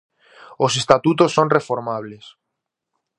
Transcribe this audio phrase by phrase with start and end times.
[0.65, 2.25] Os estatutos son reformables.